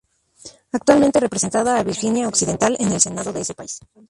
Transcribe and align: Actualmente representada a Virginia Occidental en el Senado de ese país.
Actualmente 0.77 1.19
representada 1.25 1.71
a 1.77 1.83
Virginia 1.83 2.27
Occidental 2.27 2.75
en 2.79 2.91
el 2.91 2.99
Senado 2.99 3.31
de 3.31 3.41
ese 3.41 3.53
país. 3.53 3.81